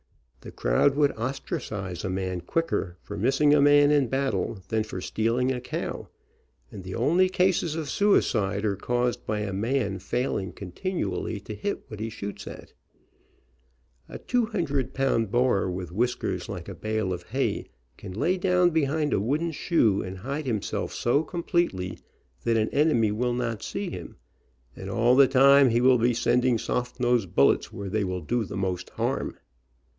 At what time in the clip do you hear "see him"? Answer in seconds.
23.61-24.15